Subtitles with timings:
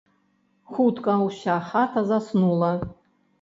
[0.77, 2.73] Хутка ўся хата заснула.